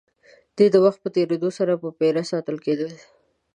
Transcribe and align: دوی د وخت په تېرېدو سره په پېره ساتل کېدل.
دوی 0.55 0.67
د 0.71 0.77
وخت 0.85 0.99
په 1.01 1.09
تېرېدو 1.15 1.49
سره 1.57 1.73
په 1.81 1.87
پېره 1.99 2.23
ساتل 2.31 2.57
کېدل. 2.65 2.91